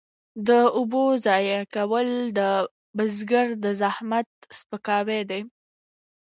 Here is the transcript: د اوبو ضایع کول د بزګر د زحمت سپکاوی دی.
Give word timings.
د 0.47 0.49
اوبو 0.77 1.03
ضایع 1.25 1.61
کول 1.75 2.07
د 2.37 2.39
بزګر 2.97 3.47
د 3.63 3.65
زحمت 3.81 4.27
سپکاوی 4.59 5.21
دی. 5.29 5.41